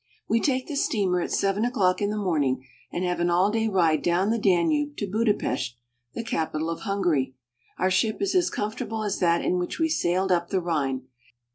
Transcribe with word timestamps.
WE 0.27 0.39
take 0.39 0.65
the 0.67 0.73
steamer 0.75 1.21
at 1.21 1.31
seven 1.31 1.63
o'clock 1.63 2.01
in 2.01 2.09
the 2.09 2.17
morning 2.17 2.65
and 2.91 3.03
have 3.03 3.19
an 3.19 3.29
all 3.29 3.51
day 3.51 3.67
ride 3.67 4.01
down 4.01 4.31
the 4.31 4.39
Danube 4.39 4.97
to 4.97 5.05
Buda 5.05 5.35
pest, 5.35 5.75
the 6.15 6.23
capital 6.23 6.71
of 6.71 6.79
Hungary. 6.79 7.35
Our 7.77 7.91
ship 7.91 8.19
is 8.19 8.33
as 8.33 8.49
comfortable 8.49 9.03
as 9.03 9.19
that 9.19 9.45
in 9.45 9.59
which 9.59 9.77
we 9.77 9.89
sailed 9.89 10.31
up 10.31 10.49
the 10.49 10.59
Rhine. 10.59 11.03